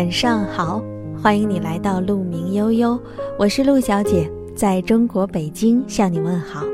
[0.00, 0.82] 晚上好，
[1.22, 2.98] 欢迎你来到鹿鸣悠悠，
[3.38, 6.64] 我是鹿小姐，在中国北京向你问好。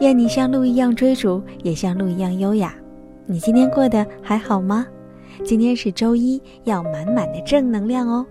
[0.00, 2.74] 愿你像鹿一样追逐，也像鹿一样优雅。
[3.24, 4.86] 你今天过得还好吗？
[5.42, 8.26] 今天是周一，要满满的正能量哦。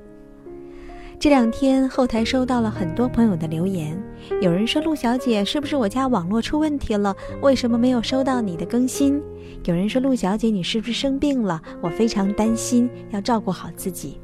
[1.18, 4.00] 这两天后台收到了很多朋友的留言，
[4.44, 7.16] 有人说陆小姐是不是我家网络出问题了？
[7.42, 9.20] 为什么没有收到你的更新？
[9.64, 11.60] 有人说陆小姐你是不是生病了？
[11.82, 14.20] 我非常担心，要照顾好自己。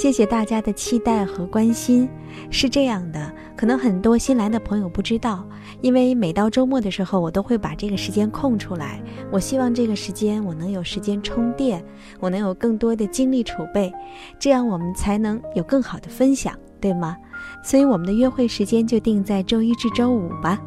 [0.00, 2.08] 谢谢大家的期待和关心。
[2.48, 5.46] 是这样的，可能很多新来的朋友不知道，
[5.82, 8.98] 因为每到周末的时候，我都会把这个时间空出来。
[9.30, 11.84] 我希望这个时间我能有时间充电，
[12.18, 13.92] 我能有更多的精力储备，
[14.38, 17.14] 这样我们才能有更好的分享，对吗？
[17.62, 20.58] 所以我们的约会时间就定在周一至周五吧。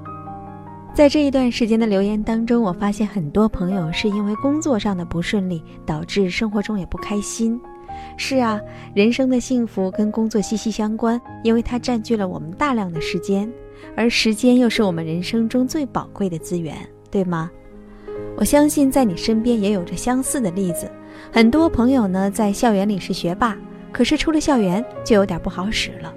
[0.93, 7.59] 在这一段时间的留言当中，我发现很多朋友是因为工作上的不顺利，导致生活中也不开心。
[8.17, 8.59] 是啊，
[8.93, 13.51] 人生的幸福跟工作息息相关，因为它占据了我们大量的时间，
[13.95, 16.75] 而时间又是我们人生中最宝贵的资源，
[17.09, 17.49] 对吗？
[18.35, 20.89] 我相信在你身边也有着相似的例子。
[21.31, 23.57] 很多朋友呢，在校园里是学霸，
[23.91, 26.11] 可是出了校园就有点不好使了；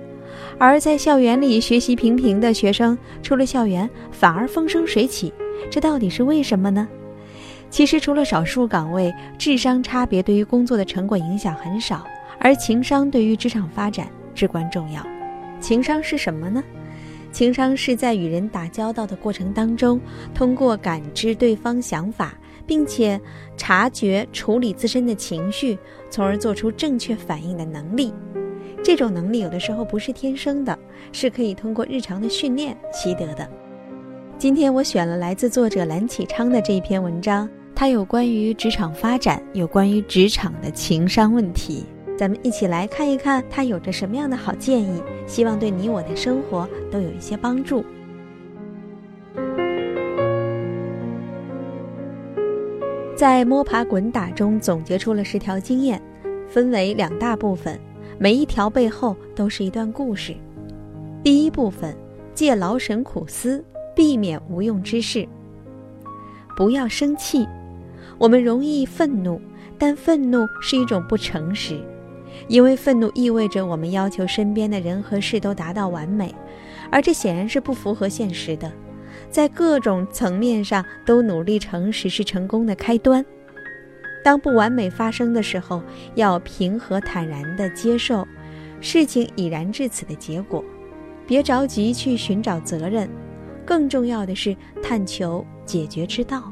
[0.59, 5.33] 而在校园里学习平平的学生，出了校园反而风生水起，
[5.71, 6.89] 这到底是为什么呢？
[7.69, 12.07] 其实，除了少数岗位，智商差别对于工作的成果影响很少，
[12.39, 15.05] 而情商对于职场发展至关重要。
[15.61, 16.63] 情商是什么呢？
[17.33, 20.01] 情商是在与人打交道的过程当中，
[20.33, 23.21] 通过感知对方想法，并且
[23.59, 25.79] 察觉处理自身的情绪，
[26.09, 28.15] 从而做出正确反应的能力。
[28.83, 30.79] 这种能力有的时候不是天生的，
[31.13, 33.47] 是可以通过日常的训练习得的。
[34.39, 41.87] 今天我选了来自作者蓝启昌的这一篇文章，它有关于职场发展，有关于职场的情商问题。
[42.19, 47.83] 咱们一起来看一看他有着什么样的好建议，希望对你我的生活都有一些帮助。
[53.17, 56.01] 在摸爬滚打中总结出了十条经验，
[56.47, 57.81] 分为两大部分，
[58.19, 60.35] 每一条背后都是一段故事。
[61.25, 61.97] 第一部分，
[62.35, 63.65] 借劳神苦思。
[63.97, 65.27] 避免无用之事。
[66.57, 67.49] 不要生气，
[68.19, 69.41] 我们容易愤怒，
[69.77, 71.81] 但愤怒是一种不诚实，
[72.47, 76.35] 因为愤怒意味着我们要求身边的人和事都达到完美，
[76.91, 78.71] 而这显然是不符合现实的。
[79.31, 83.25] 在各种层面上都努力诚实是成功的开端。
[84.23, 85.83] 当不完美发生的时候，
[86.15, 88.27] 要平和坦然地接受
[88.81, 90.65] 事情已然至此的结果，
[91.27, 93.09] 别着急去寻找责任。
[93.67, 96.51] 更重要的是探求解决之道。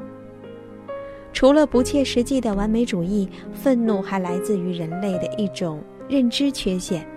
[1.31, 7.07] 除了不切实际的完美主义，愤怒还来自于人类的一种认知缺陷：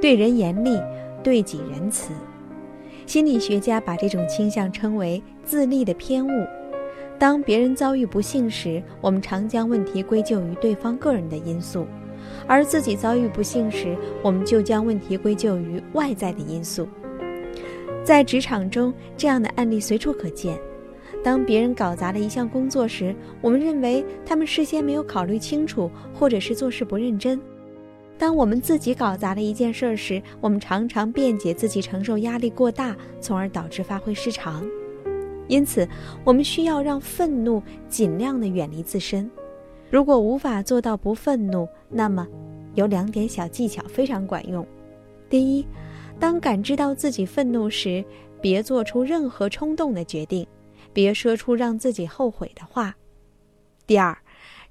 [0.00, 0.78] 对人严厉，
[1.22, 2.12] 对己仁慈。
[3.04, 6.30] 心理学家把这种倾向称为自利的偏误。
[7.18, 11.84] 当别人遭遇不幸时，我们常将问题归咎于对方个人的因素；
[12.46, 16.88] 而自己遭遇不幸时，我们就将问题归咎于外在的因素。
[18.04, 20.58] 在职场中，这样的案例随处可见。
[21.22, 27.38] 当别人搞砸了一项工作时，我们认为他们事先没有考虑清楚，或者是做事不认真；
[28.18, 34.66] 当我们自己搞砸了一件事时，我们常常辩解自己承受压力过大，从而导致发挥失常。
[35.46, 35.88] 因此，
[36.24, 39.30] 我们需要让愤怒尽量的远离自身。
[39.90, 42.26] 如果无法做到不愤怒，那么
[42.74, 44.66] 有两点小技巧非常管用。
[45.28, 45.66] 第一，
[46.22, 48.04] 当感知到自己愤怒时，
[48.40, 50.46] 别做出任何冲动的决定，
[50.92, 52.94] 别说出让自己后悔的话。
[53.88, 54.16] 第二，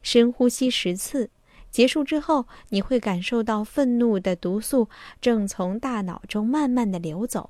[0.02, 1.30] 深呼吸十次，
[1.70, 4.88] 结束之后，你会感受到愤怒的毒素
[5.20, 7.50] 正从大脑中慢慢的流走。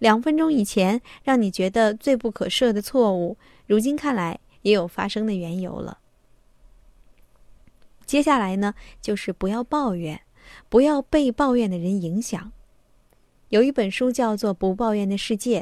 [0.00, 5.98] 两分钟以前让你觉得罪不可赦的错误，如今看来也有发生的缘由了。
[8.04, 10.20] 接下来呢，就是不要抱怨，
[10.68, 12.50] 不要被抱怨的人影响。
[13.50, 15.60] 有一本书叫做《不抱怨的世界》，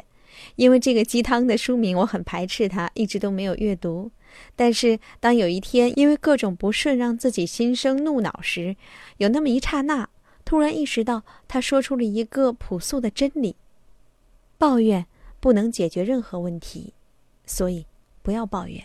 [0.55, 4.09] 因为这个鸡汤的书名，我很排斥它，一直都没有阅读。
[4.55, 8.75] 但是当有一天因为各种不顺让自己心生怒恼时，
[9.17, 10.07] 有那么一刹那，
[10.45, 13.55] 突然意识到他说出了一个朴素的真理：
[14.59, 15.07] 抱怨
[15.39, 16.93] 不能解决任何问题，
[17.45, 17.87] 所以
[18.21, 18.83] 不要抱怨。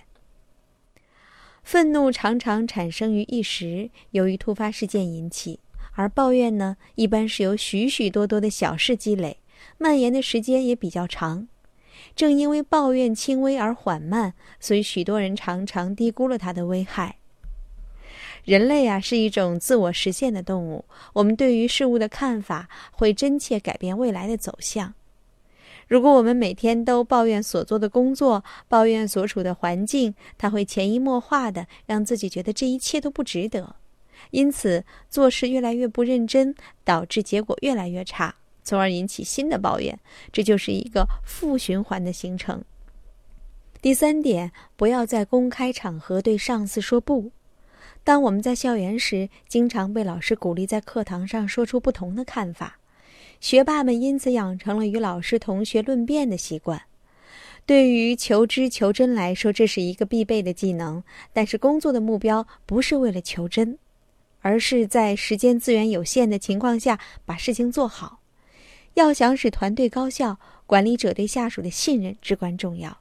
[1.63, 5.61] 愤怒常常产生于一时，由于突发事件引起。
[5.95, 9.39] 而抱怨呢，一般是由许许多多的小事积累，
[9.79, 11.49] 蔓延的时间也比较长。
[12.15, 17.17] 正因为抱怨轻微而缓慢，所以许多人常常低估了它的危害。
[18.45, 24.95] 人类啊是一种自我实现的动物，我们对于事物的看法会真切改变未来的走向。
[25.89, 33.77] 如果我们每天都抱怨所做的工作，抱怨所处的环境，它会潜移默化的让自己觉得这一切都不值得，
[34.35, 36.53] 因此做事越来越不认真，
[36.83, 38.35] 导致结果越来越差，
[38.65, 39.97] 从而引起新的抱怨，
[40.33, 42.63] 这就是一个负循环的形成。
[43.81, 47.31] 第三点，不要在公开场合对上司说不。
[48.03, 52.79] 当我们在校园时，经常被老师鼓励在课堂上说出不同的看法。
[53.41, 56.83] 学霸们因此养成了与老师、同学论辩的习惯。
[57.67, 61.03] 对于求知求真来说，这是一个必备的技能。
[61.33, 63.79] 但是，工作的目标不是为了求真，
[64.45, 68.21] 而是在时间资源有限的情况下把事情做好。
[68.93, 72.99] 要想使团队高效，管理者对下属的信任至关重要。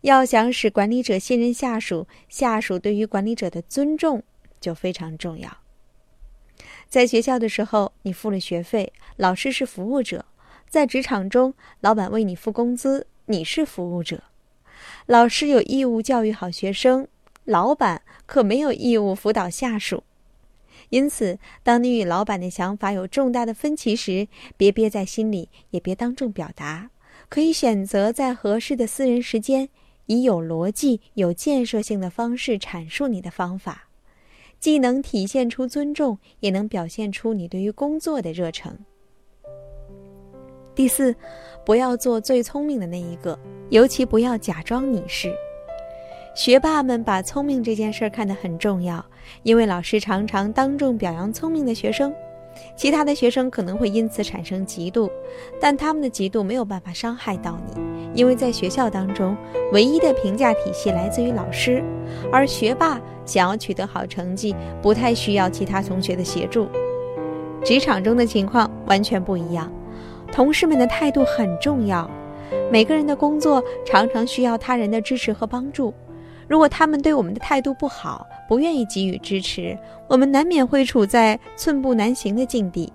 [0.00, 4.24] 要想使管理者信任下属，下属对于管理者的尊重
[4.60, 5.58] 就非常重要。
[6.88, 10.24] 在学校的时候，你付了学费，老师是服务者；
[10.68, 14.24] 在职场中，老板为你付工资，你是服务者。
[15.06, 17.06] 老师有义务教育好学生，
[17.44, 20.02] 老板可没有义务辅导下属。
[20.90, 26.90] 因此，当你与老板的想法有重大的分歧时，别憋在心里，也别当众表达，
[27.28, 29.68] 可以选择在合适的私人时间，
[30.06, 33.88] 以有逻辑、有建设性的方式阐述你的方法。
[34.58, 38.78] 既能体现出尊重，也能表现出你对于工作的热诚。
[40.74, 41.14] 第四，
[41.64, 43.38] 不要做最聪明的那一个，
[43.70, 45.34] 尤其不要假装你是。
[46.36, 49.02] 学霸们把聪明这件事儿看得很重要，
[49.42, 52.14] 因为老师常常当众表扬聪明的学生。
[52.76, 55.10] 其他的学生可能会因此产生嫉妒，
[55.58, 57.80] 但他们的嫉妒没有办法伤害到你，
[58.14, 59.34] 因为在学校当中，
[59.72, 61.82] 唯一的评价体系来自于老师，
[62.30, 66.68] 而学霸想要取得好成绩，不太需要其他同学的协助。
[67.64, 69.72] 职场中的情况完全不一样，
[70.30, 72.10] 同事们的态度很重要，
[72.70, 75.94] 每个人的工作常常需要他人的支持和帮助。
[76.48, 79.76] 如果他们对我们的态度不好，不愿意给予支持，
[80.08, 82.92] 我们难免会处在寸步难行的境地。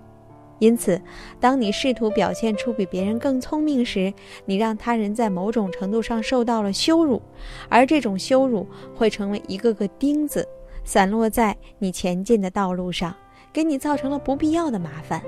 [0.58, 1.00] 因此，
[1.40, 4.12] 当你试图表现出比别人更聪明时，
[4.44, 7.20] 你让他人在某种程度上受到了羞辱，
[7.68, 10.46] 而这种羞辱会成为一个个钉子，
[10.84, 13.12] 散落在你前进的道路上，
[13.52, 15.20] 给你造成了不必要的麻烦。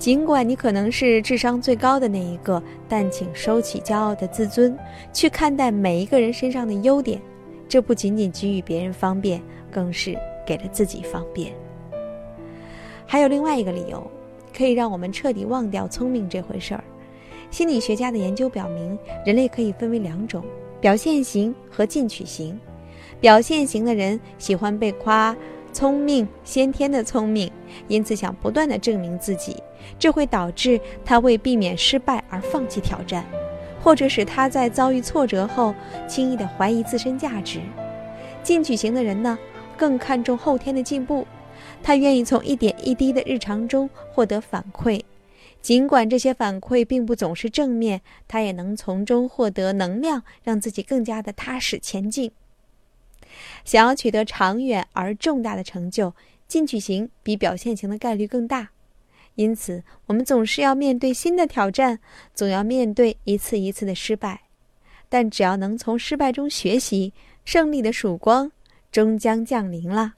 [0.00, 4.74] 尽管你可能是智商最高的那一个，但请收起骄傲的自尊，
[5.12, 7.20] 去看待每一个人身上的优点。
[7.68, 10.16] 这不仅仅给予别人方便，更是
[10.46, 11.52] 给了自己方便。
[13.04, 14.10] 还有另外一个理由，
[14.56, 16.82] 可以让我们彻底忘掉聪明这回事儿。
[17.50, 20.42] 心理学家的研究表明，人类可以分为两种：
[20.80, 22.58] 表现型和进取型。
[23.20, 25.36] 表现型的人喜欢被夸。
[25.74, 27.48] 聪明，先天的聪明，
[27.86, 29.56] 因此想不断的证明自己，
[29.98, 33.24] 这会导致他为避免失败而放弃挑战，
[33.82, 35.74] 或者使他在遭遇挫折后
[36.08, 37.60] 轻易的怀疑自身价值。
[38.42, 39.38] 进取型的人呢，
[39.76, 41.26] 更看重后天的进步，
[41.82, 45.02] 他愿意从一点一滴的日常中获得反馈，
[45.60, 52.32] 尽管这些反馈并不总是正面，他也能从中获得能量，让自己更加的踏实前进。
[53.64, 56.14] 想要取得长远而重大的成就，
[56.48, 58.70] 进取型比表现型的概率更大。
[59.34, 62.00] 因此，我们总是要面对新的挑战，
[62.34, 64.42] 总要面对一次一次的失败。
[65.08, 67.12] 但只要能从失败中学习，
[67.44, 68.52] 胜利的曙光
[68.92, 70.14] 终将降临了。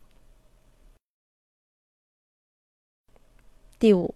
[3.79, 4.15] 第五，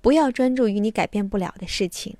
[0.00, 2.16] 不要专注于你改变不了的事情。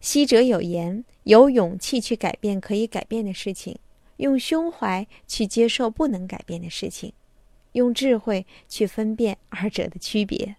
[0.00, 3.78] 昔者有言：有勇气去改变可以改变的事情。
[4.18, 7.12] 用胸怀去接受不能改变的事情，
[7.72, 10.56] 用智慧去分辨二者的区别。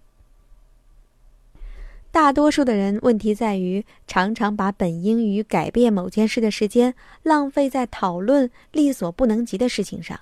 [2.11, 10.19] 大多数的人问题在于，常常把本应于改变某件事的时间浪费在讨论力所不能及的事情上。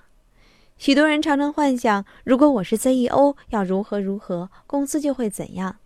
[0.77, 5.77] 许多人常常幻想，如果我是 CEO，要如何如何，公司就会怎样。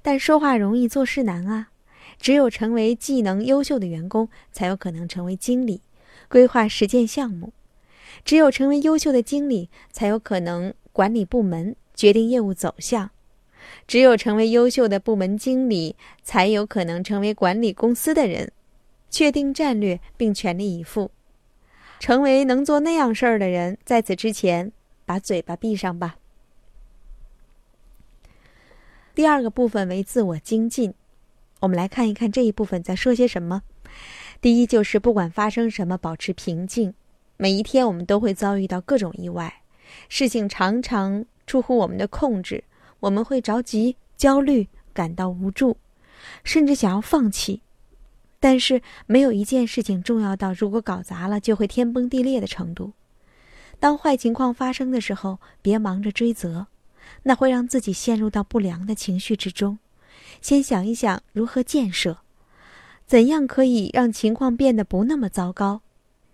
[0.00, 1.68] 但说话容易，做事难啊！
[2.20, 5.82] 只有成为技能优秀的员工，才有可能成为经理。
[6.28, 7.52] 规划实践项目，
[8.24, 13.08] 只有成为优秀的经理，才有可能管理部门、决定业务走向；
[13.86, 18.52] 只有成为优秀的部门经理，才有可能成为管理公司的人，
[19.10, 21.10] 确定战略并全力以赴，
[21.98, 23.78] 成为能做那样事儿的人。
[23.84, 24.72] 在此之前，
[25.04, 26.16] 把嘴巴闭上吧。
[29.14, 30.94] 第二个部分为自我精进，
[31.60, 33.62] 我们来看一看这一部分在说些什么。
[34.40, 36.94] 第一就是不管发生什么，保持平静。
[37.36, 39.62] 每一天我们都会遭遇到各种意外，
[40.08, 42.62] 事情常常出乎我们的控制，
[43.00, 45.76] 我们会着急、焦虑、感到无助，
[46.44, 47.62] 甚至想要放弃。
[48.40, 52.92] 但是，没有一件事情重要到如果搞砸了就会天崩地裂的程度。
[53.80, 56.68] 当坏情况发生的时候，别忙着追责，
[57.24, 59.78] 那会让自己陷入到不良的情绪之中。
[60.40, 62.18] 先想一想如何建设，
[63.06, 65.82] 怎样可以让情况变得不那么糟糕。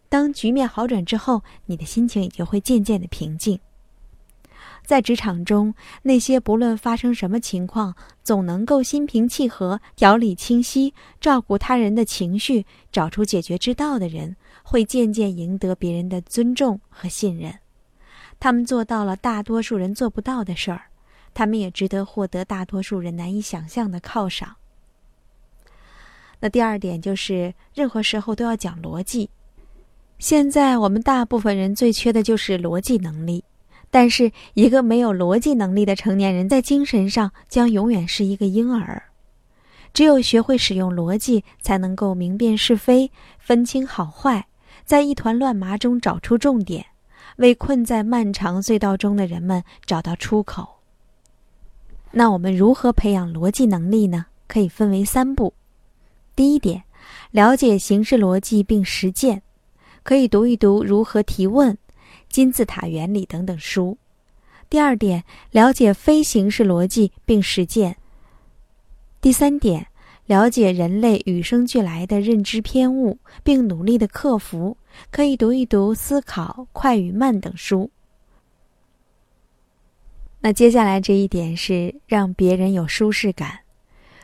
[0.08, 3.60] 当局面好转之后，你的心情也就会渐渐的平静。
[4.84, 17.54] 在职场中，那些不论发生什么情况，总能够心平气和、条理清晰、照顾他人的情绪、找出解决之道的人，会渐渐赢得别人的尊重和信任。
[18.38, 20.82] 他们做到了大多数人做不到的事儿，
[21.32, 24.54] 他们也值得获得大多数人难以想象的犒赏。
[26.40, 29.30] 那第二点就是，任何时候都要讲逻辑。
[30.18, 33.42] 现在我们大部分人最缺的就是逻辑能力。
[33.94, 39.04] 但是，一个没有逻辑能力的成年人，在精神上将永远是一个婴儿。
[39.92, 44.48] 只有学会使用逻辑，才能够明辨是非、分清好坏，
[44.84, 46.86] 在一团乱麻中找出重点，
[47.36, 50.80] 为困在漫长隧道中的人们找到出口。
[52.10, 54.26] 那我们如何培养逻辑能力呢？
[54.48, 55.54] 可以分为三步。
[56.34, 56.82] 第一点，
[57.30, 59.42] 了解形式逻辑并实践，
[60.02, 61.78] 可以读一读如何提问。
[62.28, 63.96] 金字塔原理等等书。
[64.70, 67.96] 第二点，了解非形式逻辑并实践。
[69.20, 69.86] 第三点，
[70.26, 74.76] 了解人类与生俱来的认知偏误，并努力的克服。
[75.10, 77.90] 可以读一读《思考快与慢》等书。
[80.40, 83.58] 那接下来这一点是让别人有舒适感。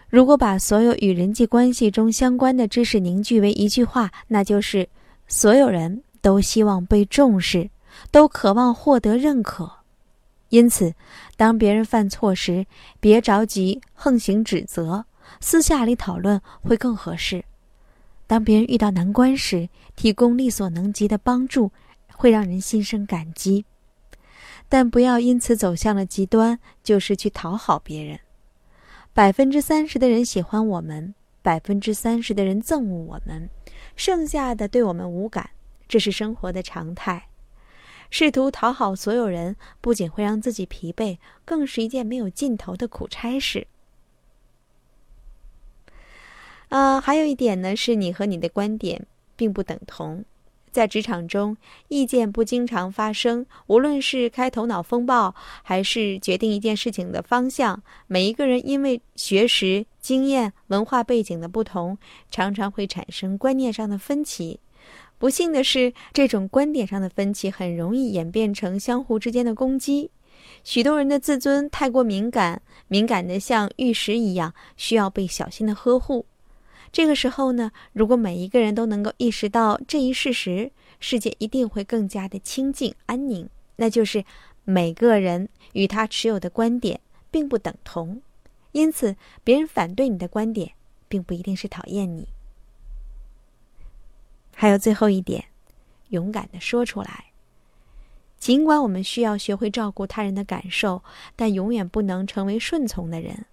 [0.08, 4.88] 如果把所有与人际关系中相关的知识凝聚为一句话，那就是：
[5.28, 7.68] 所有人都希望被重视。
[8.10, 9.70] 都渴望获得认可，
[10.48, 10.94] 因此，
[11.36, 12.66] 当别人犯错时，
[12.98, 15.04] 别着急横行指责，
[15.40, 17.44] 私下里讨论会更合适。
[18.26, 21.72] 当别人遇到难关时，提供力所能及的帮助，
[22.14, 23.64] 会让人心生感激。
[24.68, 28.20] 但不要因此走向了极端，就是去讨好别人。
[29.12, 33.50] 百分之三十的人喜欢我们，百分之三十的人憎恶我们，
[33.96, 35.50] 剩下的对我们无感，
[35.88, 37.29] 这是生活的常态。
[38.10, 43.66] 试图讨好所有人，不仅会让自己疲惫，更是一件没有尽头的苦差事。
[46.68, 50.24] 啊，还有一点呢，是你和你的观点并不等同。
[50.72, 51.56] 在职场中，
[51.88, 53.44] 意见不经常发生。
[53.66, 61.98] 无论是开头脑风暴，还是决定一件事情的方向，每一个人因为学识、经验、文化背景的不同，
[62.30, 64.60] 常常会产生观念上的分歧。
[65.20, 70.10] 不幸的是，这种观点上的分歧很容易演变成相互之间的攻击。
[70.64, 76.24] 许多人的自尊太过敏感，敏感的像玉石一样，需要被小心的呵护。
[76.90, 83.46] 这个时候呢，如果每一个人都能够意识到这一事实，世界一定会更加的清静安宁。
[83.76, 84.24] 那就是
[84.64, 86.98] 每个人与他持有的观点
[87.30, 88.22] 并不等同，
[88.72, 90.72] 因此别人反对你的观点，
[91.10, 92.26] 并不一定是讨厌你。
[94.60, 95.42] 还有最后一点，
[96.10, 97.32] 勇敢的说出来。
[98.36, 101.02] 尽管我们需要学会照顾他人的感受，
[101.34, 103.46] 但永远不能成为顺从的人。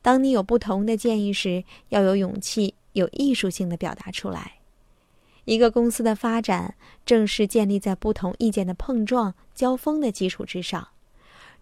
[0.00, 4.52] 当你有不同的建议时，要有勇气、有艺术性的表达出来。
[5.44, 10.88] 一个公司的发展，正是建立在不同意见的碰撞、交锋的基础之上。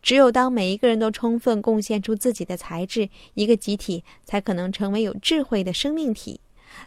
[0.01, 6.41] 只有当每一个人都充分贡献出自己的才智，一个集体才可能成为有智慧的生命体。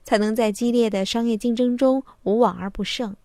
[0.04, 3.16] 才能在激烈的商业竞争中无往而不胜。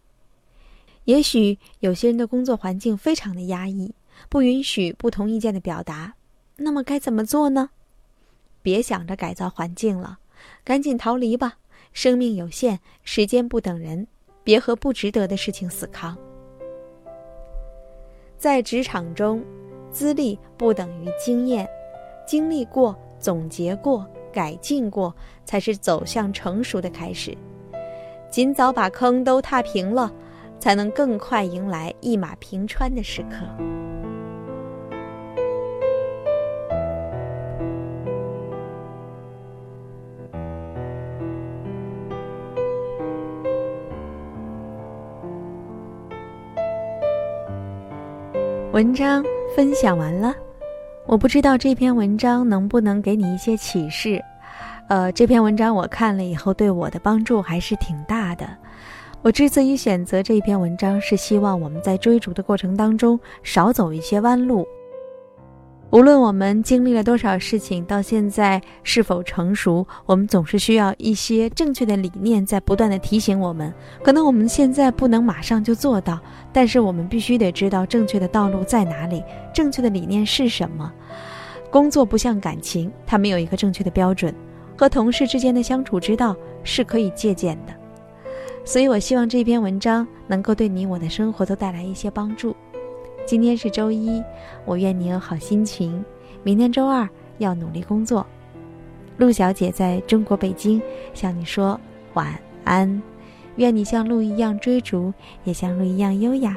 [1.05, 3.95] 也许有些人的工作环境非常的压抑，
[4.29, 6.15] 不允许不同意见的表达。
[6.57, 7.71] 那么该怎么做呢？
[8.63, 10.19] 别想着改造环境了，
[10.65, 11.59] 赶紧逃离吧。
[11.93, 14.07] 生命有限，时间不等人，
[14.43, 16.17] 别和不值得的事情死扛。
[18.39, 19.45] 在职场中，
[19.91, 21.69] 资历不等于经验，
[22.27, 24.09] 经历过，总结过。
[24.35, 25.15] 改进过，
[25.45, 27.37] 才是走向成熟的开始。
[28.29, 30.13] 尽早把坑都踏平了，
[30.59, 33.47] 才能更快迎来一马平川的时刻。
[48.73, 49.25] 文章
[49.55, 50.35] 分享完了。
[51.07, 54.25] 我不知道这篇文章能不能给你一些启示，
[54.89, 58.49] 呃，这篇文章我看了以后对我的帮助还是挺大的。
[59.21, 64.67] 我之所以选择这篇文章，是希望我们在追逐的过程当中少走一些弯路。
[65.95, 73.73] 无论我们经历了多少事情，到现在是否成熟，我们总是需要一些正确的理念在不断的提醒我们。
[74.03, 76.19] 可能我们现在不能马上就做到，
[76.53, 79.23] 但是我们必须得知道正确的道路在哪里，
[79.55, 80.93] 正确的理念是什么。
[81.71, 84.35] 工作不像感情，它没有一个正确的标准，
[84.77, 86.35] 和同事之间的相处之道
[86.65, 87.73] 是可以借鉴的。
[88.65, 92.53] 所以，我希望这篇文章能够对你我的生活都带来一些帮助。
[93.27, 94.23] 今天是周一，
[94.67, 96.05] 我愿你有好心情。
[96.43, 98.27] 明天周二要努力工作。
[99.17, 100.81] 陆小姐在中国北京
[101.15, 101.81] 向你说
[102.13, 103.03] 晚安，
[103.57, 105.13] 愿你像鹿一样追逐，
[105.45, 106.55] 也像鹿一样优雅。